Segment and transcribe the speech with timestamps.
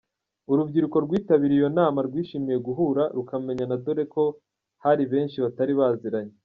[0.51, 4.23] Urubyiruko rwitabiriye iyo nama rwishimiye guhura rukamenyana dore ko
[4.83, 6.35] hari benshi batari baziranye.